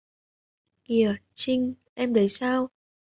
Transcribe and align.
Kìa 0.83 1.15
Chinh 1.35 1.73
em 1.93 2.13
sao 2.29 2.61
đấy 2.61 2.67